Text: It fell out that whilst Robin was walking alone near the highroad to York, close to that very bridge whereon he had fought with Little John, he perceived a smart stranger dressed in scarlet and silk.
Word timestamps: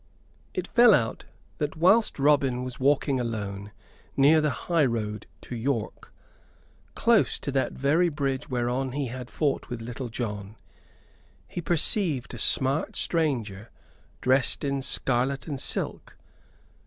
It 0.55 0.65
fell 0.67 0.95
out 0.95 1.25
that 1.59 1.75
whilst 1.77 2.17
Robin 2.17 2.63
was 2.63 2.79
walking 2.79 3.19
alone 3.19 3.71
near 4.17 4.41
the 4.41 4.49
highroad 4.49 5.27
to 5.41 5.55
York, 5.55 6.11
close 6.95 7.37
to 7.37 7.51
that 7.51 7.73
very 7.73 8.09
bridge 8.09 8.49
whereon 8.49 8.93
he 8.93 9.09
had 9.09 9.29
fought 9.29 9.69
with 9.69 9.79
Little 9.79 10.09
John, 10.09 10.55
he 11.47 11.61
perceived 11.61 12.33
a 12.33 12.39
smart 12.39 12.95
stranger 12.95 13.69
dressed 14.21 14.63
in 14.63 14.81
scarlet 14.81 15.47
and 15.47 15.59
silk. 15.59 16.17